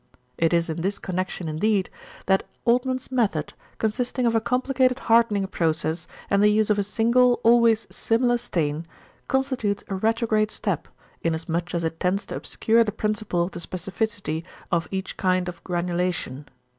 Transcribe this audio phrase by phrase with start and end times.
[0.35, 1.87] It is in this connection indeed,
[2.25, 7.39] that Altmann's method, consisting of a complicated hardening process, and the use of a single,
[7.43, 8.87] always similar stain,
[9.27, 10.87] constitutes a retrograde step,
[11.21, 15.17] in as much as it tends to obscure the principle of the specificity of each
[15.17, 16.49] kind of granulation.